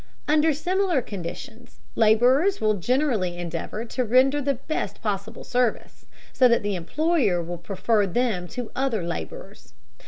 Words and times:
Under 0.27 0.51
similar 0.51 1.03
conditions, 1.03 1.77
laborers 1.93 2.59
will 2.59 2.73
generally 2.73 3.37
endeavor 3.37 3.85
to 3.85 4.03
render 4.03 4.41
the 4.41 4.55
best 4.55 4.99
possible 5.03 5.43
service, 5.43 6.07
so 6.33 6.47
that 6.47 6.63
the 6.63 6.73
employer 6.73 7.39
will 7.39 7.59
prefer 7.59 8.07
them 8.07 8.47
to 8.47 8.71
other 8.75 9.03
laborers. 9.03 9.75